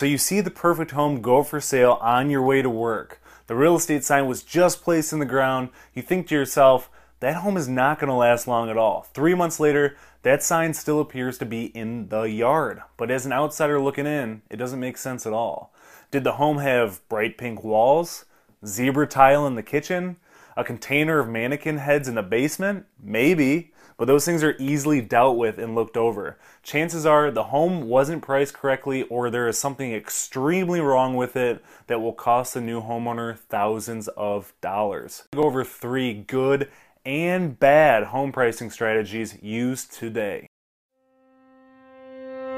So 0.00 0.06
you 0.06 0.16
see 0.16 0.40
the 0.40 0.50
perfect 0.52 0.92
home 0.92 1.20
go 1.20 1.42
for 1.42 1.60
sale 1.60 1.98
on 2.00 2.30
your 2.30 2.42
way 2.42 2.62
to 2.62 2.70
work. 2.70 3.20
The 3.48 3.56
real 3.56 3.74
estate 3.74 4.04
sign 4.04 4.28
was 4.28 4.44
just 4.44 4.84
placed 4.84 5.12
in 5.12 5.18
the 5.18 5.26
ground. 5.26 5.70
You 5.92 6.02
think 6.02 6.28
to 6.28 6.36
yourself, 6.36 6.88
that 7.18 7.38
home 7.38 7.56
is 7.56 7.66
not 7.66 7.98
going 7.98 8.06
to 8.06 8.14
last 8.14 8.46
long 8.46 8.70
at 8.70 8.76
all. 8.76 9.08
Three 9.12 9.34
months 9.34 9.58
later, 9.58 9.96
that 10.22 10.44
sign 10.44 10.72
still 10.72 11.00
appears 11.00 11.36
to 11.38 11.44
be 11.44 11.76
in 11.76 12.10
the 12.10 12.22
yard. 12.22 12.80
But 12.96 13.10
as 13.10 13.26
an 13.26 13.32
outsider 13.32 13.80
looking 13.80 14.06
in, 14.06 14.42
it 14.48 14.56
doesn't 14.58 14.78
make 14.78 14.98
sense 14.98 15.26
at 15.26 15.32
all. 15.32 15.74
Did 16.12 16.22
the 16.22 16.34
home 16.34 16.58
have 16.58 17.00
bright 17.08 17.36
pink 17.36 17.64
walls? 17.64 18.24
Zebra 18.64 19.08
tile 19.08 19.48
in 19.48 19.56
the 19.56 19.64
kitchen? 19.64 20.18
A 20.56 20.62
container 20.62 21.18
of 21.18 21.28
mannequin 21.28 21.78
heads 21.78 22.06
in 22.06 22.14
the 22.14 22.22
basement? 22.22 22.86
Maybe. 23.02 23.72
But 23.98 24.06
those 24.06 24.24
things 24.24 24.44
are 24.44 24.54
easily 24.60 25.00
dealt 25.00 25.36
with 25.36 25.58
and 25.58 25.74
looked 25.74 25.96
over. 25.96 26.38
Chances 26.62 27.04
are 27.04 27.32
the 27.32 27.44
home 27.44 27.88
wasn't 27.88 28.22
priced 28.22 28.54
correctly 28.54 29.02
or 29.02 29.28
there 29.28 29.48
is 29.48 29.58
something 29.58 29.92
extremely 29.92 30.80
wrong 30.80 31.16
with 31.16 31.34
it 31.34 31.64
that 31.88 32.00
will 32.00 32.12
cost 32.12 32.54
the 32.54 32.60
new 32.60 32.80
homeowner 32.80 33.36
thousands 33.36 34.06
of 34.16 34.52
dollars. 34.60 35.24
Go 35.34 35.42
over 35.42 35.64
three 35.64 36.14
good 36.14 36.70
and 37.04 37.58
bad 37.58 38.04
home 38.04 38.30
pricing 38.30 38.70
strategies 38.70 39.36
used 39.42 39.92
today. 39.92 40.46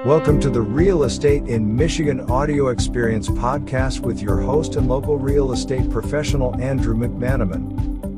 Welcome 0.05 0.41
to 0.41 0.51
the 0.51 0.61
Real 0.61 1.05
Estate 1.05 1.45
in 1.45 1.75
Michigan 1.75 2.20
Audio 2.31 2.69
Experience 2.69 3.31
podcast 3.31 4.01
with 4.01 4.20
your 4.20 4.43
host 4.43 4.77
and 4.77 4.89
local 4.89 5.17
real 5.17 5.53
estate 5.53 5.89
professional, 5.89 6.55
Andrew 6.61 6.95
McManamon. 6.95 8.09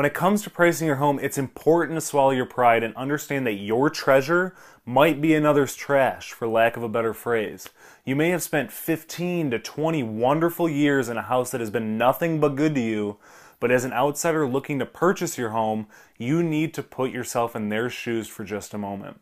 When 0.00 0.06
it 0.06 0.14
comes 0.14 0.40
to 0.44 0.48
pricing 0.48 0.86
your 0.86 0.96
home, 0.96 1.18
it's 1.18 1.36
important 1.36 1.98
to 1.98 2.00
swallow 2.00 2.30
your 2.30 2.46
pride 2.46 2.82
and 2.82 2.96
understand 2.96 3.46
that 3.46 3.60
your 3.60 3.90
treasure 3.90 4.54
might 4.86 5.20
be 5.20 5.34
another's 5.34 5.76
trash, 5.76 6.32
for 6.32 6.48
lack 6.48 6.78
of 6.78 6.82
a 6.82 6.88
better 6.88 7.12
phrase. 7.12 7.68
You 8.06 8.16
may 8.16 8.30
have 8.30 8.42
spent 8.42 8.72
15 8.72 9.50
to 9.50 9.58
20 9.58 10.02
wonderful 10.02 10.70
years 10.70 11.10
in 11.10 11.18
a 11.18 11.22
house 11.22 11.50
that 11.50 11.60
has 11.60 11.68
been 11.68 11.98
nothing 11.98 12.40
but 12.40 12.56
good 12.56 12.74
to 12.76 12.80
you, 12.80 13.18
but 13.58 13.70
as 13.70 13.84
an 13.84 13.92
outsider 13.92 14.48
looking 14.48 14.78
to 14.78 14.86
purchase 14.86 15.36
your 15.36 15.50
home, 15.50 15.86
you 16.16 16.42
need 16.42 16.72
to 16.72 16.82
put 16.82 17.10
yourself 17.10 17.54
in 17.54 17.68
their 17.68 17.90
shoes 17.90 18.26
for 18.26 18.42
just 18.42 18.72
a 18.72 18.78
moment. 18.78 19.20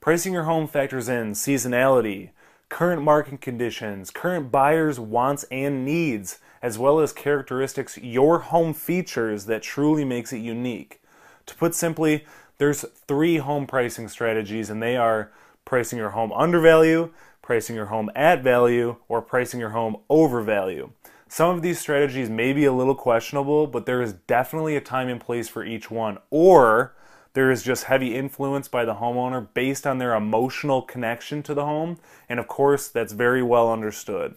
Pricing 0.00 0.32
your 0.32 0.42
home 0.42 0.66
factors 0.66 1.08
in 1.08 1.34
seasonality, 1.34 2.30
current 2.68 3.00
market 3.00 3.40
conditions, 3.40 4.10
current 4.10 4.50
buyers' 4.50 4.98
wants 4.98 5.44
and 5.52 5.84
needs, 5.84 6.40
as 6.66 6.80
well 6.80 6.98
as 6.98 7.12
characteristics 7.12 7.96
your 7.98 8.40
home 8.40 8.74
features 8.74 9.46
that 9.46 9.62
truly 9.62 10.04
makes 10.04 10.32
it 10.32 10.38
unique. 10.38 11.00
To 11.46 11.54
put 11.54 11.76
simply, 11.76 12.26
there's 12.58 12.84
three 13.06 13.36
home 13.36 13.68
pricing 13.68 14.08
strategies 14.08 14.68
and 14.68 14.82
they 14.82 14.96
are 14.96 15.30
pricing 15.64 15.96
your 15.96 16.10
home 16.10 16.32
under 16.32 16.58
value, 16.58 17.12
pricing 17.40 17.76
your 17.76 17.86
home 17.86 18.10
at 18.16 18.42
value, 18.42 18.96
or 19.08 19.22
pricing 19.22 19.60
your 19.60 19.70
home 19.70 19.98
over 20.10 20.42
value. 20.42 20.90
Some 21.28 21.54
of 21.54 21.62
these 21.62 21.78
strategies 21.78 22.28
may 22.28 22.52
be 22.52 22.64
a 22.64 22.72
little 22.72 22.96
questionable, 22.96 23.68
but 23.68 23.86
there 23.86 24.02
is 24.02 24.14
definitely 24.14 24.74
a 24.74 24.80
time 24.80 25.08
and 25.08 25.20
place 25.20 25.48
for 25.48 25.64
each 25.64 25.88
one. 25.88 26.18
Or 26.30 26.96
there 27.34 27.52
is 27.52 27.62
just 27.62 27.84
heavy 27.84 28.16
influence 28.16 28.66
by 28.66 28.84
the 28.84 28.96
homeowner 28.96 29.46
based 29.54 29.86
on 29.86 29.98
their 29.98 30.16
emotional 30.16 30.82
connection 30.82 31.44
to 31.44 31.54
the 31.54 31.64
home, 31.64 31.98
and 32.28 32.40
of 32.40 32.48
course, 32.48 32.88
that's 32.88 33.12
very 33.12 33.42
well 33.42 33.72
understood. 33.72 34.34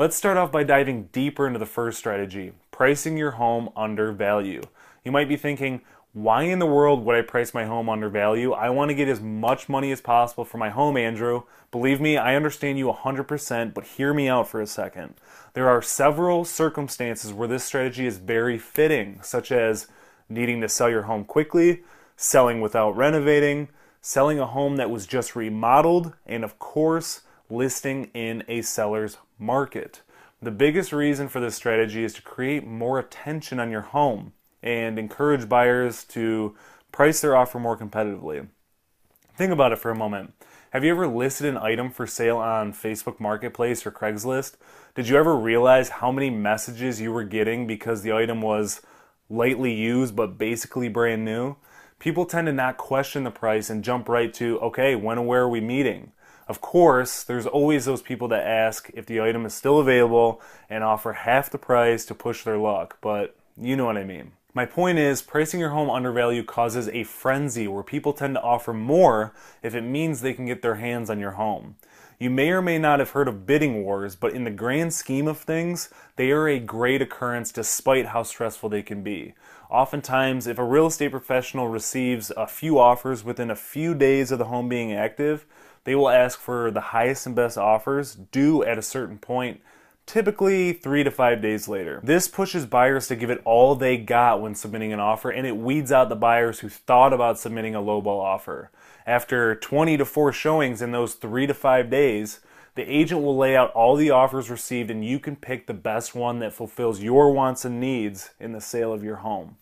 Let's 0.00 0.14
start 0.14 0.36
off 0.36 0.52
by 0.52 0.62
diving 0.62 1.08
deeper 1.10 1.44
into 1.44 1.58
the 1.58 1.66
first 1.66 1.98
strategy 1.98 2.52
pricing 2.70 3.16
your 3.16 3.32
home 3.32 3.70
under 3.74 4.12
value. 4.12 4.62
You 5.04 5.10
might 5.10 5.28
be 5.28 5.36
thinking, 5.36 5.80
why 6.12 6.44
in 6.44 6.60
the 6.60 6.66
world 6.66 7.04
would 7.04 7.16
I 7.16 7.22
price 7.22 7.52
my 7.52 7.64
home 7.64 7.88
under 7.88 8.08
value? 8.08 8.52
I 8.52 8.70
want 8.70 8.90
to 8.90 8.94
get 8.94 9.08
as 9.08 9.20
much 9.20 9.68
money 9.68 9.90
as 9.90 10.00
possible 10.00 10.44
for 10.44 10.56
my 10.56 10.70
home, 10.70 10.96
Andrew. 10.96 11.42
Believe 11.72 12.00
me, 12.00 12.16
I 12.16 12.36
understand 12.36 12.78
you 12.78 12.86
100%, 12.86 13.74
but 13.74 13.82
hear 13.82 14.14
me 14.14 14.28
out 14.28 14.46
for 14.46 14.60
a 14.60 14.68
second. 14.68 15.14
There 15.54 15.68
are 15.68 15.82
several 15.82 16.44
circumstances 16.44 17.32
where 17.32 17.48
this 17.48 17.64
strategy 17.64 18.06
is 18.06 18.18
very 18.18 18.56
fitting, 18.56 19.18
such 19.24 19.50
as 19.50 19.88
needing 20.28 20.60
to 20.60 20.68
sell 20.68 20.88
your 20.88 21.02
home 21.02 21.24
quickly, 21.24 21.82
selling 22.16 22.60
without 22.60 22.96
renovating, 22.96 23.66
selling 24.00 24.38
a 24.38 24.46
home 24.46 24.76
that 24.76 24.90
was 24.90 25.08
just 25.08 25.34
remodeled, 25.34 26.12
and 26.24 26.44
of 26.44 26.60
course, 26.60 27.22
listing 27.50 28.10
in 28.14 28.44
a 28.48 28.62
seller's 28.62 29.18
market. 29.38 30.02
The 30.40 30.50
biggest 30.50 30.92
reason 30.92 31.28
for 31.28 31.40
this 31.40 31.54
strategy 31.54 32.04
is 32.04 32.14
to 32.14 32.22
create 32.22 32.66
more 32.66 32.98
attention 32.98 33.58
on 33.58 33.70
your 33.70 33.80
home 33.80 34.32
and 34.62 34.98
encourage 34.98 35.48
buyers 35.48 36.04
to 36.04 36.54
price 36.92 37.20
their 37.20 37.36
offer 37.36 37.58
more 37.58 37.76
competitively. 37.76 38.48
Think 39.36 39.52
about 39.52 39.72
it 39.72 39.78
for 39.78 39.90
a 39.90 39.96
moment. 39.96 40.34
Have 40.70 40.84
you 40.84 40.90
ever 40.90 41.06
listed 41.06 41.46
an 41.46 41.56
item 41.56 41.90
for 41.90 42.06
sale 42.06 42.36
on 42.36 42.72
Facebook 42.72 43.18
Marketplace 43.20 43.86
or 43.86 43.90
Craigslist? 43.90 44.56
Did 44.94 45.08
you 45.08 45.16
ever 45.16 45.34
realize 45.34 45.88
how 45.88 46.12
many 46.12 46.30
messages 46.30 47.00
you 47.00 47.12
were 47.12 47.24
getting 47.24 47.66
because 47.66 48.02
the 48.02 48.12
item 48.12 48.42
was 48.42 48.82
lightly 49.30 49.72
used 49.72 50.14
but 50.14 50.38
basically 50.38 50.88
brand 50.88 51.24
new? 51.24 51.56
people 51.98 52.26
tend 52.26 52.46
to 52.46 52.52
not 52.52 52.76
question 52.76 53.24
the 53.24 53.30
price 53.30 53.70
and 53.70 53.84
jump 53.84 54.08
right 54.08 54.32
to, 54.34 54.58
okay, 54.60 54.94
when 54.94 55.18
and 55.18 55.26
where 55.26 55.42
are 55.42 55.48
we 55.48 55.60
meeting? 55.60 56.12
Of 56.48 56.62
course, 56.62 57.22
there's 57.22 57.46
always 57.46 57.84
those 57.84 58.00
people 58.00 58.26
that 58.28 58.46
ask 58.46 58.90
if 58.94 59.04
the 59.04 59.20
item 59.20 59.44
is 59.44 59.52
still 59.52 59.78
available 59.78 60.40
and 60.70 60.82
offer 60.82 61.12
half 61.12 61.50
the 61.50 61.58
price 61.58 62.06
to 62.06 62.14
push 62.14 62.42
their 62.42 62.56
luck, 62.56 62.96
but 63.02 63.36
you 63.60 63.76
know 63.76 63.84
what 63.84 63.98
I 63.98 64.04
mean. 64.04 64.32
My 64.54 64.64
point 64.64 64.98
is, 64.98 65.20
pricing 65.20 65.60
your 65.60 65.70
home 65.70 65.90
undervalued 65.90 66.46
causes 66.46 66.88
a 66.88 67.04
frenzy 67.04 67.68
where 67.68 67.82
people 67.82 68.14
tend 68.14 68.34
to 68.34 68.42
offer 68.42 68.72
more 68.72 69.34
if 69.62 69.74
it 69.74 69.82
means 69.82 70.20
they 70.20 70.32
can 70.32 70.46
get 70.46 70.62
their 70.62 70.76
hands 70.76 71.10
on 71.10 71.20
your 71.20 71.32
home. 71.32 71.76
You 72.18 72.30
may 72.30 72.50
or 72.50 72.62
may 72.62 72.78
not 72.78 72.98
have 72.98 73.10
heard 73.10 73.28
of 73.28 73.46
bidding 73.46 73.84
wars, 73.84 74.16
but 74.16 74.32
in 74.32 74.42
the 74.42 74.50
grand 74.50 74.94
scheme 74.94 75.28
of 75.28 75.38
things, 75.38 75.90
they 76.16 76.32
are 76.32 76.48
a 76.48 76.58
great 76.58 77.00
occurrence 77.00 77.52
despite 77.52 78.06
how 78.06 78.24
stressful 78.24 78.70
they 78.70 78.82
can 78.82 79.02
be. 79.02 79.34
Oftentimes, 79.70 80.46
if 80.46 80.58
a 80.58 80.64
real 80.64 80.86
estate 80.86 81.10
professional 81.12 81.68
receives 81.68 82.32
a 82.36 82.46
few 82.46 82.78
offers 82.78 83.22
within 83.22 83.50
a 83.50 83.56
few 83.56 83.94
days 83.94 84.32
of 84.32 84.38
the 84.38 84.46
home 84.46 84.68
being 84.68 84.92
active, 84.92 85.46
they 85.84 85.94
will 85.94 86.08
ask 86.08 86.38
for 86.38 86.70
the 86.70 86.80
highest 86.80 87.26
and 87.26 87.34
best 87.34 87.58
offers 87.58 88.14
due 88.14 88.62
at 88.64 88.78
a 88.78 88.82
certain 88.82 89.18
point 89.18 89.60
typically 90.08 90.72
three 90.72 91.04
to 91.04 91.10
five 91.10 91.40
days 91.40 91.68
later. 91.68 92.00
This 92.02 92.26
pushes 92.26 92.64
buyers 92.64 93.06
to 93.08 93.14
give 93.14 93.30
it 93.30 93.42
all 93.44 93.74
they 93.74 93.98
got 93.98 94.40
when 94.40 94.54
submitting 94.54 94.92
an 94.92 94.98
offer, 94.98 95.30
and 95.30 95.46
it 95.46 95.56
weeds 95.56 95.92
out 95.92 96.08
the 96.08 96.16
buyers 96.16 96.60
who 96.60 96.70
thought 96.70 97.12
about 97.12 97.38
submitting 97.38 97.74
a 97.74 97.82
lowball 97.82 98.20
offer. 98.20 98.70
After 99.06 99.54
20 99.54 99.98
to 99.98 100.04
4 100.04 100.32
showings 100.32 100.82
in 100.82 100.92
those 100.92 101.14
three 101.14 101.46
to 101.46 101.54
five 101.54 101.90
days, 101.90 102.40
the 102.74 102.90
agent 102.90 103.22
will 103.22 103.36
lay 103.36 103.54
out 103.54 103.70
all 103.72 103.96
the 103.96 104.10
offers 104.10 104.50
received, 104.50 104.90
and 104.90 105.04
you 105.04 105.20
can 105.20 105.36
pick 105.36 105.66
the 105.66 105.74
best 105.74 106.14
one 106.14 106.38
that 106.38 106.54
fulfills 106.54 107.02
your 107.02 107.32
wants 107.32 107.64
and 107.64 107.78
needs 107.78 108.30
in 108.40 108.52
the 108.52 108.60
sale 108.60 108.92
of 108.92 109.04
your 109.04 109.16
home. 109.16 109.56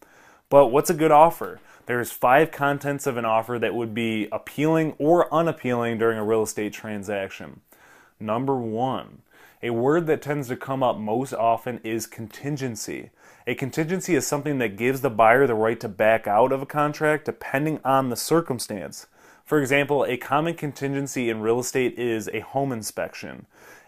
But 0.49 0.69
what's 0.69 0.91
a 0.91 0.95
good 0.95 1.11
offer? 1.11 1.59
There's 1.87 2.12
five 2.12 2.53
contents 2.53 3.07
of 3.09 3.17
an 3.17 3.25
offer 3.25 3.59
that 3.59 3.75
would 3.75 3.95
be 3.95 4.29
appealing 4.31 4.95
or 4.99 5.33
unappealing 5.34 5.99
during 5.99 6.19
a 6.19 6.25
real 6.25 6.45
estate 6.45 6.73
transaction. 6.73 7.62
Number 8.21 8.56
one, 8.56 9.23
a 9.61 9.71
word 9.71 10.06
that 10.06 10.23
tends 10.23 10.47
to 10.49 10.56
come 10.56 10.85
up 10.85 10.99
most 10.99 11.33
often 11.33 11.81
is 11.83 12.06
contingency. 12.06 13.11
A 13.49 13.56
contingency 13.56 14.15
is 14.15 14.25
something 14.25 14.59
that 14.59 14.77
gives 14.77 15.01
the 15.01 15.11
buyer 15.11 15.49
the 15.49 15.55
right 15.55 15.81
to 15.81 15.89
back 15.89 16.29
out 16.29 16.53
of 16.53 16.62
a 16.62 16.67
contract 16.67 17.25
depending 17.25 17.81
on 17.85 18.11
the 18.11 18.17
circumstance. 18.17 19.06
For 19.45 19.61
example, 19.61 20.05
a 20.05 20.17
common 20.17 20.55
contingency 20.55 21.29
in 21.29 21.41
real 21.41 21.59
estate 21.59 21.99
is 21.99 22.29
a 22.29 22.41
home 22.41 22.71
inspection. 22.71 23.47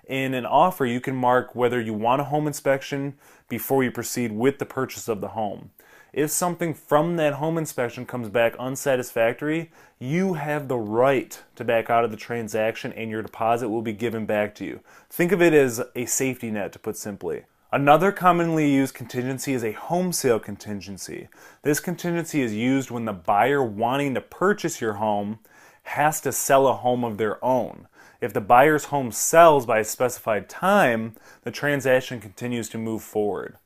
In 0.08 0.34
an 0.34 0.46
offer, 0.46 0.86
you 0.86 1.00
can 1.00 1.14
mark 1.14 1.54
whether 1.54 1.80
you 1.80 1.94
want 1.94 2.20
a 2.20 2.24
home 2.24 2.48
inspection 2.48 3.14
before 3.48 3.84
you 3.84 3.92
proceed 3.92 4.32
with 4.32 4.58
the 4.58 4.66
purchase 4.66 5.06
of 5.06 5.20
the 5.20 5.28
home. 5.28 5.70
If 6.12 6.30
something 6.30 6.72
from 6.72 7.16
that 7.16 7.34
home 7.34 7.58
inspection 7.58 8.06
comes 8.06 8.30
back 8.30 8.54
unsatisfactory, 8.58 9.70
you 9.98 10.34
have 10.34 10.68
the 10.68 10.78
right 10.78 11.40
to 11.56 11.64
back 11.64 11.90
out 11.90 12.04
of 12.04 12.10
the 12.10 12.16
transaction 12.16 12.92
and 12.94 13.10
your 13.10 13.22
deposit 13.22 13.68
will 13.68 13.82
be 13.82 13.92
given 13.92 14.24
back 14.24 14.54
to 14.56 14.64
you. 14.64 14.80
Think 15.10 15.32
of 15.32 15.42
it 15.42 15.52
as 15.52 15.82
a 15.94 16.06
safety 16.06 16.50
net, 16.50 16.72
to 16.72 16.78
put 16.78 16.96
simply. 16.96 17.44
Another 17.70 18.10
commonly 18.10 18.72
used 18.72 18.94
contingency 18.94 19.52
is 19.52 19.62
a 19.62 19.72
home 19.72 20.10
sale 20.12 20.40
contingency. 20.40 21.28
This 21.62 21.80
contingency 21.80 22.40
is 22.40 22.54
used 22.54 22.90
when 22.90 23.04
the 23.04 23.12
buyer 23.12 23.62
wanting 23.62 24.14
to 24.14 24.22
purchase 24.22 24.80
your 24.80 24.94
home 24.94 25.40
has 25.82 26.22
to 26.22 26.32
sell 26.32 26.66
a 26.66 26.74
home 26.74 27.04
of 27.04 27.18
their 27.18 27.42
own. 27.44 27.86
If 28.22 28.32
the 28.32 28.40
buyer's 28.40 28.86
home 28.86 29.12
sells 29.12 29.66
by 29.66 29.80
a 29.80 29.84
specified 29.84 30.48
time, 30.48 31.14
the 31.42 31.50
transaction 31.50 32.20
continues 32.20 32.70
to 32.70 32.78
move 32.78 33.02
forward. 33.02 33.58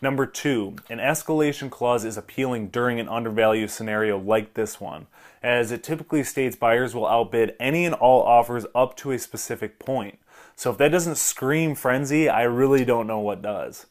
Number 0.00 0.26
two, 0.26 0.76
an 0.88 0.98
escalation 0.98 1.70
clause 1.70 2.04
is 2.04 2.16
appealing 2.16 2.68
during 2.68 3.00
an 3.00 3.08
undervalued 3.08 3.70
scenario 3.70 4.16
like 4.16 4.54
this 4.54 4.80
one, 4.80 5.08
as 5.42 5.72
it 5.72 5.82
typically 5.82 6.22
states 6.22 6.54
buyers 6.54 6.94
will 6.94 7.06
outbid 7.06 7.56
any 7.58 7.84
and 7.84 7.96
all 7.96 8.22
offers 8.22 8.64
up 8.76 8.96
to 8.98 9.10
a 9.10 9.18
specific 9.18 9.80
point. 9.80 10.20
So 10.54 10.70
if 10.70 10.78
that 10.78 10.92
doesn't 10.92 11.16
scream 11.16 11.74
frenzy, 11.74 12.28
I 12.28 12.42
really 12.42 12.84
don't 12.84 13.08
know 13.08 13.18
what 13.18 13.42
does. 13.42 13.86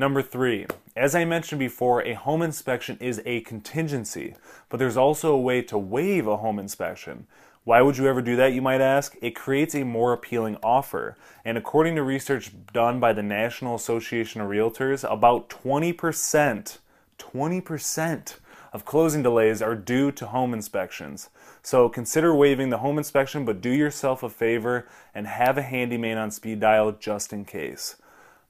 Number 0.00 0.20
three, 0.20 0.66
as 0.96 1.14
I 1.14 1.24
mentioned 1.24 1.60
before, 1.60 2.02
a 2.02 2.14
home 2.14 2.42
inspection 2.42 2.96
is 3.00 3.22
a 3.24 3.42
contingency, 3.42 4.34
but 4.68 4.78
there's 4.78 4.96
also 4.96 5.32
a 5.32 5.40
way 5.40 5.62
to 5.62 5.78
waive 5.78 6.26
a 6.26 6.38
home 6.38 6.58
inspection. 6.58 7.28
Why 7.64 7.80
would 7.80 7.96
you 7.96 8.08
ever 8.08 8.20
do 8.20 8.34
that, 8.36 8.54
you 8.54 8.60
might 8.60 8.80
ask? 8.80 9.16
It 9.22 9.36
creates 9.36 9.74
a 9.76 9.84
more 9.84 10.12
appealing 10.12 10.56
offer. 10.64 11.16
And 11.44 11.56
according 11.56 11.94
to 11.94 12.02
research 12.02 12.50
done 12.72 12.98
by 12.98 13.12
the 13.12 13.22
National 13.22 13.76
Association 13.76 14.40
of 14.40 14.48
Realtors, 14.48 15.08
about 15.08 15.48
20%, 15.48 16.78
20% 17.18 18.34
of 18.72 18.84
closing 18.84 19.22
delays 19.22 19.62
are 19.62 19.76
due 19.76 20.10
to 20.10 20.26
home 20.26 20.52
inspections. 20.52 21.30
So 21.62 21.88
consider 21.88 22.34
waiving 22.34 22.70
the 22.70 22.78
home 22.78 22.98
inspection, 22.98 23.44
but 23.44 23.60
do 23.60 23.70
yourself 23.70 24.24
a 24.24 24.28
favor 24.28 24.88
and 25.14 25.28
have 25.28 25.56
a 25.56 25.62
handyman 25.62 26.18
on 26.18 26.32
speed 26.32 26.58
dial 26.58 26.90
just 26.90 27.32
in 27.32 27.44
case. 27.44 27.94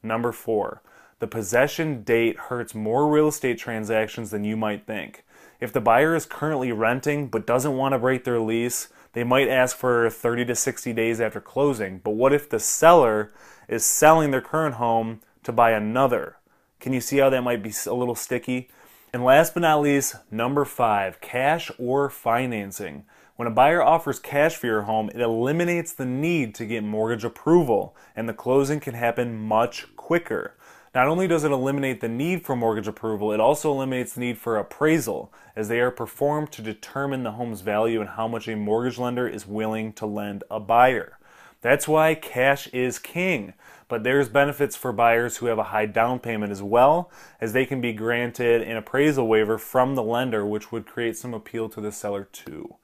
Number 0.02 0.32
four, 0.32 0.80
the 1.18 1.26
possession 1.26 2.02
date 2.02 2.38
hurts 2.38 2.74
more 2.74 3.08
real 3.10 3.28
estate 3.28 3.58
transactions 3.58 4.30
than 4.30 4.44
you 4.44 4.56
might 4.56 4.86
think. 4.86 5.24
If 5.60 5.72
the 5.72 5.80
buyer 5.80 6.14
is 6.16 6.26
currently 6.26 6.72
renting 6.72 7.28
but 7.28 7.46
doesn't 7.46 7.76
want 7.76 7.92
to 7.92 7.98
break 7.98 8.24
their 8.24 8.40
lease, 8.40 8.88
they 9.12 9.24
might 9.24 9.48
ask 9.48 9.76
for 9.76 10.08
30 10.08 10.46
to 10.46 10.54
60 10.54 10.92
days 10.92 11.20
after 11.20 11.40
closing. 11.40 11.98
But 11.98 12.12
what 12.12 12.32
if 12.32 12.48
the 12.48 12.58
seller 12.58 13.32
is 13.68 13.84
selling 13.84 14.30
their 14.30 14.40
current 14.40 14.76
home 14.76 15.20
to 15.44 15.52
buy 15.52 15.72
another? 15.72 16.36
Can 16.80 16.92
you 16.92 17.00
see 17.00 17.18
how 17.18 17.30
that 17.30 17.42
might 17.42 17.62
be 17.62 17.72
a 17.86 17.94
little 17.94 18.14
sticky? 18.14 18.68
And 19.12 19.22
last 19.22 19.54
but 19.54 19.60
not 19.60 19.82
least, 19.82 20.16
number 20.30 20.64
five, 20.64 21.20
cash 21.20 21.70
or 21.78 22.08
financing. 22.08 23.04
When 23.36 23.48
a 23.48 23.50
buyer 23.50 23.82
offers 23.82 24.18
cash 24.18 24.56
for 24.56 24.66
your 24.66 24.82
home, 24.82 25.10
it 25.10 25.20
eliminates 25.20 25.92
the 25.92 26.06
need 26.06 26.54
to 26.54 26.66
get 26.66 26.84
mortgage 26.84 27.24
approval, 27.24 27.96
and 28.16 28.28
the 28.28 28.34
closing 28.34 28.80
can 28.80 28.94
happen 28.94 29.36
much 29.36 29.94
quicker. 29.96 30.56
Not 30.94 31.08
only 31.08 31.26
does 31.26 31.42
it 31.42 31.52
eliminate 31.52 32.02
the 32.02 32.08
need 32.08 32.44
for 32.44 32.54
mortgage 32.54 32.86
approval, 32.86 33.32
it 33.32 33.40
also 33.40 33.72
eliminates 33.72 34.12
the 34.12 34.20
need 34.20 34.36
for 34.36 34.58
appraisal, 34.58 35.32
as 35.56 35.68
they 35.68 35.80
are 35.80 35.90
performed 35.90 36.52
to 36.52 36.60
determine 36.60 37.22
the 37.22 37.32
home's 37.32 37.62
value 37.62 38.00
and 38.00 38.10
how 38.10 38.28
much 38.28 38.46
a 38.46 38.56
mortgage 38.56 38.98
lender 38.98 39.26
is 39.26 39.46
willing 39.46 39.94
to 39.94 40.04
lend 40.04 40.44
a 40.50 40.60
buyer. 40.60 41.18
That's 41.62 41.88
why 41.88 42.14
cash 42.14 42.66
is 42.68 42.98
king. 42.98 43.54
But 43.88 44.04
there's 44.04 44.28
benefits 44.28 44.76
for 44.76 44.92
buyers 44.92 45.38
who 45.38 45.46
have 45.46 45.58
a 45.58 45.64
high 45.64 45.86
down 45.86 46.18
payment 46.18 46.52
as 46.52 46.62
well, 46.62 47.10
as 47.40 47.52
they 47.52 47.64
can 47.64 47.80
be 47.80 47.92
granted 47.94 48.60
an 48.62 48.76
appraisal 48.76 49.26
waiver 49.26 49.56
from 49.56 49.94
the 49.94 50.02
lender, 50.02 50.44
which 50.44 50.72
would 50.72 50.86
create 50.86 51.16
some 51.16 51.32
appeal 51.32 51.68
to 51.70 51.80
the 51.80 51.92
seller 51.92 52.28
too. 52.32 52.74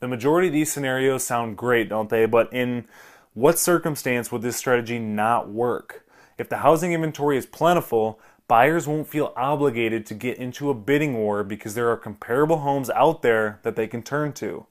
The 0.00 0.08
majority 0.08 0.48
of 0.48 0.54
these 0.54 0.72
scenarios 0.72 1.24
sound 1.24 1.56
great, 1.56 1.88
don't 1.88 2.10
they? 2.10 2.26
But 2.26 2.52
in 2.52 2.86
what 3.32 3.58
circumstance 3.58 4.32
would 4.32 4.42
this 4.42 4.56
strategy 4.56 4.98
not 4.98 5.48
work? 5.48 6.04
If 6.36 6.48
the 6.48 6.58
housing 6.58 6.92
inventory 6.92 7.36
is 7.36 7.46
plentiful, 7.46 8.18
buyers 8.48 8.86
won't 8.86 9.08
feel 9.08 9.32
obligated 9.36 10.04
to 10.06 10.14
get 10.14 10.38
into 10.38 10.70
a 10.70 10.74
bidding 10.74 11.14
war 11.14 11.44
because 11.44 11.74
there 11.74 11.90
are 11.90 11.96
comparable 11.96 12.58
homes 12.58 12.90
out 12.90 13.22
there 13.22 13.60
that 13.62 13.76
they 13.76 13.86
can 13.86 14.02
turn 14.02 14.32
to. 14.34 14.66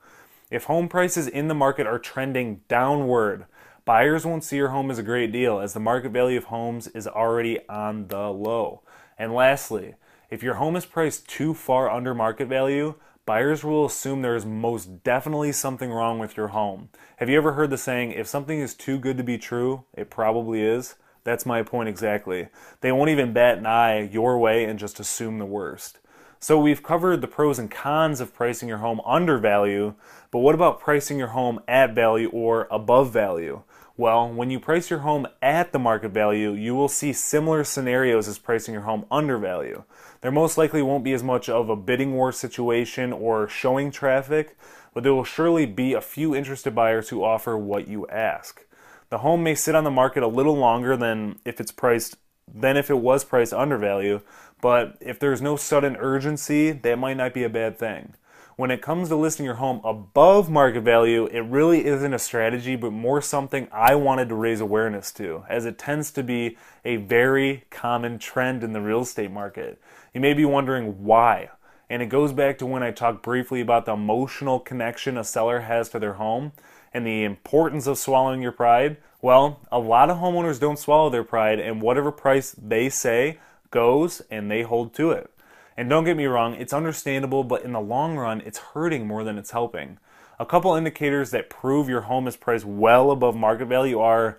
If 0.52 0.66
home 0.66 0.88
prices 0.88 1.28
in 1.28 1.48
the 1.48 1.56
market 1.56 1.88
are 1.88 1.98
trending 1.98 2.62
downward, 2.68 3.46
buyers 3.86 4.26
won't 4.26 4.44
see 4.44 4.58
your 4.58 4.70
home 4.70 4.92
as 4.92 5.00
a 5.00 5.04
great 5.04 5.32
deal 5.32 5.60
as 5.60 5.74
the 5.74 5.80
market 5.80 6.12
value 6.12 6.38
of 6.38 6.46
homes 6.46 6.88
is 6.90 7.08
already 7.08 7.68
on 7.68 8.08
the 8.10 8.30
low. 8.30 8.82
And 9.18 9.34
lastly, 9.34 9.96
if 10.30 10.44
your 10.44 10.56
home 10.56 10.76
is 10.76 10.86
priced 10.86 11.28
too 11.28 11.54
far 11.54 11.90
under 11.90 12.14
market 12.14 12.48
value, 12.48 12.96
buyers 13.26 13.64
will 13.64 13.86
assume 13.86 14.22
there 14.22 14.36
is 14.36 14.46
most 14.46 15.04
definitely 15.04 15.52
something 15.54 15.92
wrong 15.92 16.20
with 16.20 16.36
your 16.36 16.50
home. 16.50 16.90
Have 17.18 17.30
you 17.30 17.38
ever 17.38 17.54
heard 17.54 17.70
the 17.70 17.78
saying, 17.78 18.12
if 18.12 18.28
something 18.28 18.60
is 18.60 18.74
too 18.74 19.00
good 19.00 19.18
to 19.18 19.24
be 19.24 19.38
true, 19.38 19.86
it 19.94 20.10
probably 20.10 20.62
is? 20.62 20.96
That's 21.24 21.46
my 21.46 21.64
point 21.64 21.90
exactly. 21.90 22.50
They 22.82 22.92
won't 22.92 23.10
even 23.10 23.34
bat 23.34 23.58
an 23.58 23.66
eye 23.66 24.02
your 24.02 24.38
way 24.38 24.66
and 24.66 24.78
just 24.78 25.00
assume 25.00 25.40
the 25.40 25.46
worst. 25.46 26.00
So 26.40 26.60
we've 26.60 26.84
covered 26.84 27.22
the 27.22 27.28
pros 27.28 27.58
and 27.58 27.72
cons 27.72 28.20
of 28.20 28.34
pricing 28.34 28.68
your 28.68 28.80
home 28.80 29.00
under 29.06 29.38
value, 29.38 29.94
but 30.30 30.40
what 30.40 30.56
about 30.56 30.82
pricing 30.82 31.18
your 31.18 31.30
home 31.30 31.62
at 31.70 31.96
value 31.96 32.30
or 32.34 32.68
above 32.70 33.14
value? 33.14 33.62
Well, 33.96 34.28
when 34.28 34.50
you 34.50 34.60
price 34.60 34.90
your 34.90 35.00
home 35.00 35.28
at 35.42 35.72
the 35.72 35.80
market 35.80 36.10
value, 36.10 36.52
you 36.52 36.76
will 36.76 36.90
see 36.90 37.14
similar 37.14 37.64
scenarios 37.64 38.28
as 38.28 38.40
pricing 38.40 38.74
your 38.74 38.84
home 38.84 39.06
under 39.10 39.38
value. 39.38 39.84
There 40.20 40.32
most 40.32 40.58
likely 40.58 40.82
won't 40.82 41.04
be 41.04 41.14
as 41.14 41.24
much 41.24 41.48
of 41.48 41.70
a 41.70 41.76
bidding 41.78 42.14
war 42.14 42.32
situation 42.34 43.14
or 43.14 43.48
showing 43.48 43.92
traffic, 43.92 44.58
but 44.94 45.04
there 45.04 45.14
will 45.14 45.24
surely 45.24 45.66
be 45.66 45.94
a 45.94 46.02
few 46.02 46.36
interested 46.36 46.76
buyers 46.76 47.10
who 47.10 47.24
offer 47.24 47.58
what 47.58 47.88
you 47.88 48.08
ask. 48.08 48.66
The 49.14 49.20
home 49.20 49.44
may 49.44 49.54
sit 49.54 49.76
on 49.76 49.84
the 49.84 49.92
market 49.92 50.24
a 50.24 50.28
little 50.28 50.58
longer 50.58 50.98
than 50.98 51.38
if 51.46 51.62
it's 51.62 51.72
priced 51.72 52.18
than 52.52 52.78
if 52.78 52.90
it 52.90 52.98
was 52.98 53.24
priced 53.24 53.54
under 53.54 53.78
value, 53.78 54.22
but 54.60 54.98
if 55.00 55.20
there's 55.20 55.40
no 55.40 55.56
sudden 55.56 55.96
urgency, 55.98 56.72
that 56.72 56.98
might 56.98 57.18
not 57.18 57.32
be 57.32 57.44
a 57.44 57.50
bad 57.50 57.78
thing. 57.78 58.16
When 58.56 58.72
it 58.72 58.82
comes 58.82 59.10
to 59.10 59.16
listing 59.16 59.46
your 59.46 59.54
home 59.54 59.82
above 59.84 60.50
market 60.50 60.82
value, 60.82 61.28
it 61.28 61.42
really 61.42 61.86
isn't 61.86 62.12
a 62.12 62.18
strategy, 62.18 62.76
but 62.76 62.90
more 62.90 63.22
something 63.22 63.68
I 63.72 63.94
wanted 63.94 64.30
to 64.30 64.36
raise 64.36 64.62
awareness 64.62 65.12
to, 65.12 65.44
as 65.48 65.68
it 65.68 65.78
tends 65.78 66.10
to 66.14 66.24
be 66.24 66.58
a 66.84 66.96
very 66.96 67.66
common 67.70 68.18
trend 68.18 68.64
in 68.64 68.74
the 68.74 68.82
real 68.82 69.02
estate 69.02 69.30
market. 69.30 69.80
You 70.16 70.22
may 70.22 70.34
be 70.34 70.44
wondering 70.44 71.04
why. 71.04 71.52
And 71.90 72.02
it 72.02 72.08
goes 72.08 72.32
back 72.32 72.58
to 72.58 72.66
when 72.66 72.84
I 72.84 72.92
talked 72.92 73.24
briefly 73.24 73.62
about 73.62 73.86
the 73.86 73.94
emotional 73.94 74.60
connection 74.60 75.18
a 75.18 75.24
seller 75.24 75.62
has 75.62 75.90
to 75.90 76.00
their 76.00 76.14
home 76.14 76.54
and 76.94 77.06
the 77.06 77.24
importance 77.24 77.88
of 77.88 77.98
swallowing 77.98 78.42
your 78.42 78.52
pride? 78.52 78.98
Well, 79.22 79.62
a 79.72 79.80
lot 79.80 80.10
of 80.10 80.18
homeowners 80.18 80.60
don't 80.60 80.80
swallow 80.80 81.10
their 81.10 81.24
pride, 81.24 81.60
and 81.60 81.82
whatever 81.82 82.12
price 82.12 82.52
they 82.52 82.90
say 82.90 83.40
goes 83.72 84.22
and 84.30 84.52
they 84.52 84.64
hold 84.64 84.94
to 84.96 85.12
it. 85.12 85.30
And 85.76 85.90
don't 85.90 86.04
get 86.04 86.18
me 86.18 86.26
wrong, 86.26 86.54
it's 86.56 86.74
understandable, 86.74 87.44
but 87.44 87.64
in 87.64 87.72
the 87.72 87.82
long 87.82 88.16
run, 88.16 88.42
it's 88.42 88.60
hurting 88.60 89.08
more 89.08 89.24
than 89.24 89.38
it's 89.38 89.52
helping. 89.52 89.98
A 90.40 90.46
couple 90.46 90.76
indicators 90.76 91.32
that 91.32 91.50
prove 91.50 91.90
your 91.90 92.02
home 92.02 92.28
is 92.28 92.36
priced 92.36 92.66
well 92.66 93.12
above 93.12 93.36
market 93.36 93.66
value 93.66 94.00
are 94.00 94.38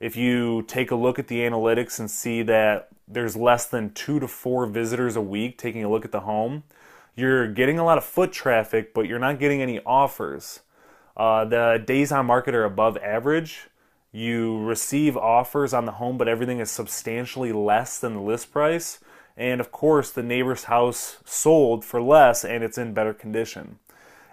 if 0.00 0.16
you 0.16 0.62
take 0.62 0.90
a 0.90 0.96
look 0.96 1.18
at 1.18 1.28
the 1.28 1.40
analytics 1.40 1.98
and 1.98 2.10
see 2.10 2.42
that 2.42 2.88
there's 3.08 3.36
less 3.36 3.66
than 3.66 3.92
two 3.94 4.20
to 4.20 4.28
four 4.28 4.66
visitors 4.66 5.16
a 5.16 5.20
week 5.20 5.56
taking 5.58 5.82
a 5.82 5.88
look 5.88 6.04
at 6.04 6.12
the 6.12 6.20
home, 6.20 6.64
you're 7.16 7.48
getting 7.48 7.78
a 7.78 7.84
lot 7.84 7.98
of 7.98 8.04
foot 8.04 8.32
traffic, 8.32 8.94
but 8.94 9.06
you're 9.06 9.18
not 9.18 9.40
getting 9.40 9.62
any 9.62 9.80
offers. 9.80 10.60
Uh, 11.16 11.46
the 11.46 11.82
days 11.84 12.12
on 12.12 12.26
market 12.26 12.54
are 12.54 12.64
above 12.64 12.98
average. 12.98 13.68
You 14.12 14.62
receive 14.62 15.16
offers 15.16 15.72
on 15.72 15.86
the 15.86 15.92
home, 15.92 16.18
but 16.18 16.28
everything 16.28 16.60
is 16.60 16.70
substantially 16.70 17.52
less 17.52 17.98
than 17.98 18.14
the 18.14 18.20
list 18.20 18.52
price. 18.52 18.98
And 19.36 19.60
of 19.60 19.72
course, 19.72 20.10
the 20.10 20.22
neighbor's 20.22 20.64
house 20.64 21.18
sold 21.24 21.84
for 21.84 22.00
less 22.00 22.44
and 22.44 22.62
it's 22.62 22.78
in 22.78 22.94
better 22.94 23.12
condition. 23.12 23.78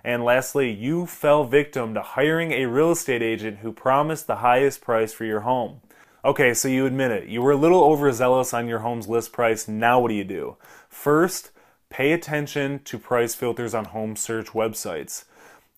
And 0.03 0.23
lastly, 0.23 0.71
you 0.71 1.05
fell 1.05 1.45
victim 1.45 1.93
to 1.93 2.01
hiring 2.01 2.51
a 2.51 2.65
real 2.65 2.91
estate 2.91 3.21
agent 3.21 3.59
who 3.59 3.71
promised 3.71 4.27
the 4.27 4.37
highest 4.37 4.81
price 4.81 5.13
for 5.13 5.23
your 5.23 5.41
home. 5.41 5.79
Okay, 6.25 6.53
so 6.53 6.67
you 6.67 6.85
admit 6.85 7.11
it. 7.11 7.27
You 7.27 7.41
were 7.41 7.51
a 7.51 7.57
little 7.57 7.83
overzealous 7.83 8.53
on 8.53 8.67
your 8.67 8.79
home's 8.79 9.07
list 9.09 9.33
price. 9.33 9.67
Now, 9.67 9.99
what 9.99 10.09
do 10.09 10.13
you 10.13 10.23
do? 10.23 10.57
First, 10.89 11.51
pay 11.93 12.11
attention 12.11 12.79
to 12.83 12.97
price 12.97 13.35
filters 13.35 13.75
on 13.75 13.85
home 13.85 14.15
search 14.15 14.47
websites. 14.47 15.25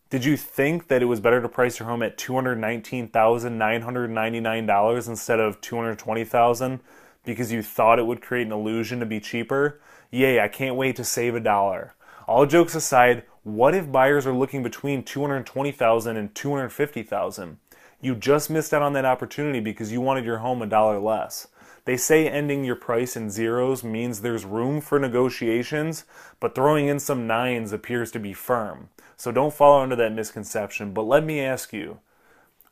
Did 0.09 0.23
you 0.23 0.37
think 0.37 0.87
that 0.87 1.01
it 1.01 1.07
was 1.07 1.19
better 1.19 1.41
to 1.41 1.49
price 1.49 1.77
your 1.77 1.89
home 1.89 2.01
at 2.01 2.17
$219,999 2.17 5.09
instead 5.09 5.41
of 5.41 5.59
220,000 5.59 6.79
because 7.25 7.51
you 7.51 7.61
thought 7.61 7.99
it 7.99 8.05
would 8.05 8.21
create 8.21 8.47
an 8.47 8.53
illusion 8.53 9.01
to 9.01 9.05
be 9.05 9.19
cheaper? 9.19 9.81
Yay, 10.09 10.39
I 10.39 10.47
can't 10.47 10.77
wait 10.77 10.95
to 10.95 11.03
save 11.03 11.35
a 11.35 11.41
dollar. 11.41 11.95
All 12.29 12.45
jokes 12.45 12.75
aside, 12.75 13.23
what 13.43 13.75
if 13.75 13.91
buyers 13.91 14.25
are 14.25 14.31
looking 14.31 14.63
between 14.63 15.03
$220,000 15.03 16.15
and 16.15 16.33
$250,000? 16.33 17.57
You 17.99 18.15
just 18.15 18.49
missed 18.49 18.73
out 18.73 18.81
on 18.81 18.93
that 18.93 19.03
opportunity 19.03 19.59
because 19.59 19.91
you 19.91 19.99
wanted 19.99 20.23
your 20.23 20.37
home 20.37 20.61
a 20.61 20.65
dollar 20.65 20.97
less. 20.97 21.47
They 21.85 21.97
say 21.97 22.27
ending 22.27 22.63
your 22.63 22.75
price 22.75 23.15
in 23.15 23.29
zeros 23.29 23.83
means 23.83 24.21
there's 24.21 24.43
room 24.43 24.81
for 24.81 24.97
negotiations, 24.99 26.03
but 26.39 26.55
throwing 26.55 26.87
in 26.87 26.99
some 26.99 27.27
nines 27.27 27.71
appears 27.71 28.11
to 28.11 28.19
be 28.19 28.33
firm. 28.33 28.89
So 29.17 29.31
don't 29.31 29.53
fall 29.53 29.81
under 29.81 29.95
that 29.95 30.11
misconception. 30.11 30.93
But 30.93 31.03
let 31.03 31.23
me 31.23 31.39
ask 31.39 31.71
you 31.71 31.99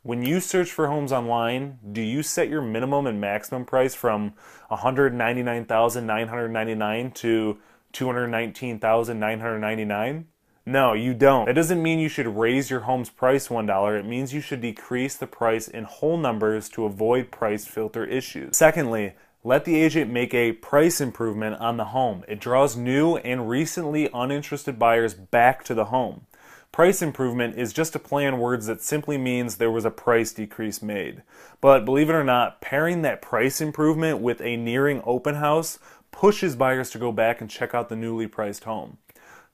when 0.02 0.22
you 0.22 0.40
search 0.40 0.70
for 0.70 0.88
homes 0.88 1.12
online, 1.12 1.78
do 1.92 2.02
you 2.02 2.22
set 2.22 2.50
your 2.50 2.60
minimum 2.60 3.06
and 3.06 3.18
maximum 3.20 3.64
price 3.64 3.94
from 3.94 4.34
199,999 4.68 7.10
to 7.12 7.58
$219,999? 7.94 10.24
No, 10.66 10.94
you 10.94 11.12
don't. 11.12 11.44
That 11.44 11.54
doesn't 11.54 11.82
mean 11.82 11.98
you 11.98 12.08
should 12.08 12.26
raise 12.26 12.70
your 12.70 12.80
home's 12.80 13.10
price 13.10 13.48
$1. 13.48 13.98
It 13.98 14.06
means 14.06 14.32
you 14.32 14.40
should 14.40 14.62
decrease 14.62 15.14
the 15.14 15.26
price 15.26 15.68
in 15.68 15.84
whole 15.84 16.16
numbers 16.16 16.70
to 16.70 16.86
avoid 16.86 17.30
price 17.30 17.66
filter 17.66 18.04
issues. 18.04 18.56
Secondly, 18.56 19.12
let 19.42 19.66
the 19.66 19.76
agent 19.76 20.10
make 20.10 20.32
a 20.32 20.52
price 20.52 21.02
improvement 21.02 21.60
on 21.60 21.76
the 21.76 21.86
home. 21.86 22.24
It 22.26 22.40
draws 22.40 22.78
new 22.78 23.16
and 23.18 23.46
recently 23.46 24.08
uninterested 24.14 24.78
buyers 24.78 25.12
back 25.12 25.64
to 25.64 25.74
the 25.74 25.86
home. 25.86 26.26
Price 26.72 27.02
improvement 27.02 27.56
is 27.58 27.74
just 27.74 27.94
a 27.94 27.98
play 27.98 28.26
on 28.26 28.38
words 28.38 28.66
that 28.66 28.82
simply 28.82 29.18
means 29.18 29.56
there 29.56 29.70
was 29.70 29.84
a 29.84 29.90
price 29.90 30.32
decrease 30.32 30.82
made. 30.82 31.22
But 31.60 31.84
believe 31.84 32.08
it 32.08 32.14
or 32.14 32.24
not, 32.24 32.62
pairing 32.62 33.02
that 33.02 33.20
price 33.20 33.60
improvement 33.60 34.20
with 34.20 34.40
a 34.40 34.56
nearing 34.56 35.02
open 35.04 35.34
house 35.36 35.78
pushes 36.10 36.56
buyers 36.56 36.88
to 36.90 36.98
go 36.98 37.12
back 37.12 37.42
and 37.42 37.50
check 37.50 37.74
out 37.74 37.90
the 37.90 37.96
newly 37.96 38.26
priced 38.26 38.64
home. 38.64 38.96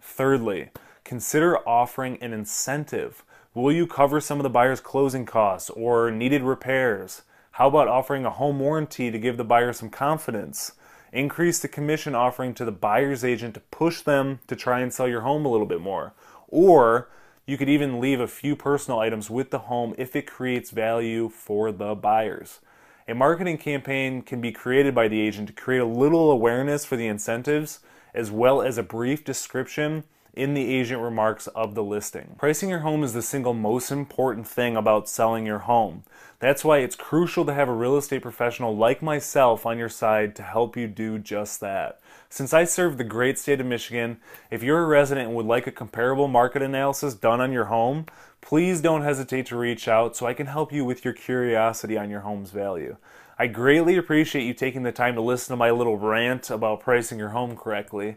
Thirdly, 0.01 0.71
consider 1.11 1.59
offering 1.69 2.17
an 2.23 2.33
incentive 2.33 3.25
Will 3.53 3.73
you 3.73 3.85
cover 3.85 4.21
some 4.21 4.39
of 4.39 4.45
the 4.45 4.49
buyer's 4.49 4.79
closing 4.79 5.27
costs 5.27 5.69
or 5.71 6.09
needed 6.09 6.41
repairs? 6.41 7.23
How 7.51 7.67
about 7.67 7.89
offering 7.89 8.25
a 8.25 8.31
home 8.31 8.61
warranty 8.61 9.11
to 9.11 9.19
give 9.19 9.37
the 9.37 9.43
buyer 9.43 9.73
some 9.73 9.91
confidence? 9.91 10.71
Increase 11.13 11.59
the 11.59 11.67
commission 11.67 12.15
offering 12.15 12.55
to 12.55 12.65
the 12.65 12.71
buyer's 12.71 13.25
agent 13.25 13.55
to 13.55 13.61
push 13.73 14.03
them 14.03 14.39
to 14.47 14.55
try 14.55 14.79
and 14.79 14.93
sell 14.93 15.09
your 15.09 15.23
home 15.23 15.45
a 15.45 15.51
little 15.51 15.67
bit 15.67 15.81
more. 15.81 16.13
Or 16.47 17.11
you 17.45 17.59
could 17.59 17.69
even 17.69 18.01
leave 18.01 18.21
a 18.21 18.29
few 18.29 18.55
personal 18.55 19.01
items 19.01 19.29
with 19.29 19.51
the 19.51 19.67
home 19.67 19.97
if 19.99 20.15
it 20.15 20.29
creates 20.29 20.71
value 20.71 21.29
for 21.29 21.73
the 21.73 21.97
buyers. 21.97 22.61
A 23.09 23.17
marketing 23.17 23.59
campaign 23.59 24.23
can 24.23 24.41
be 24.41 24.53
created 24.53 24.95
by 24.95 25.09
the 25.09 25.21
agent 25.21 25.49
to 25.49 25.55
create 25.55 25.81
a 25.81 25.85
little 25.87 26.31
awareness 26.31 26.85
for 26.85 26.95
the 26.95 27.09
incentives 27.09 27.81
as 28.15 28.31
well 28.31 28.63
as 28.63 28.79
a 28.79 28.85
brief 28.85 29.25
description 29.25 30.05
in 30.35 30.55
the 30.55 30.75
agent 30.75 31.03
remarks 31.03 31.47
of 31.49 31.75
the 31.75 31.83
listing. 31.83 32.35
Pricing 32.39 32.69
your 32.69 32.81
home 32.81 33.03
is 33.03 33.13
the 33.13 33.23
single 33.23 33.55
most 33.55 33.91
important 33.91 34.47
thing 34.47 34.77
about 34.77 35.09
selling 35.09 35.47
your 35.47 35.61
home. 35.61 36.05
That's 36.39 36.65
why 36.65 36.79
it's 36.79 36.97
crucial 36.97 37.45
to 37.45 37.55
have 37.55 37.69
a 37.69 37.75
real 37.75 37.97
estate 37.97 38.23
professional 38.23 38.77
like 38.77 39.03
myself 39.03 39.67
on 39.67 39.79
your 39.79 39.89
side 39.89 40.35
to 40.37 40.43
help 40.43 40.77
you 40.77 40.87
do 40.87 41.19
just 41.19 41.61
that. 41.61 42.01
Since 42.29 42.55
I 42.55 42.65
serve 42.65 42.97
the 42.97 43.05
great 43.05 43.39
state 43.39 43.61
of 43.61 43.67
Michigan, 43.67 44.19
if 44.51 44.63
you're 44.63 44.83
a 44.83 44.87
resident 44.87 45.29
and 45.29 45.37
would 45.37 45.47
like 45.47 45.67
a 45.67 45.73
comparable 45.73 46.29
market 46.29 46.63
analysis 46.63 47.15
done 47.15 47.41
on 47.41 47.53
your 47.53 47.67
home, 47.67 48.07
please 48.41 48.81
don't 48.81 49.03
hesitate 49.03 49.47
to 49.47 49.57
reach 49.57 49.89
out 49.89 50.17
so 50.17 50.27
I 50.27 50.35
can 50.35 50.47
help 50.47 50.73
you 50.73 50.85
with 50.85 51.05
your 51.05 51.13
curiosity 51.13 51.99
on 51.99 52.09
your 52.09 52.21
home's 52.21 52.53
value. 52.53 52.97
I 53.39 53.47
greatly 53.47 53.97
appreciate 53.97 54.45
you 54.45 54.55
taking 54.55 54.83
the 54.83 54.93
time 54.93 55.15
to 55.15 55.23
listen 55.23 55.53
to 55.55 55.57
my 55.57 55.71
little 55.71 55.97
rant 55.97 56.51
about 56.51 56.81
pricing 56.81 57.19
your 57.19 57.31
home 57.31 57.57
correctly. 57.57 58.17